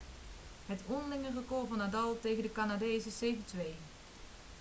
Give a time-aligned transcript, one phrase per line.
[0.65, 3.57] het onderlinge record van nadal tegen de canadees is 7-2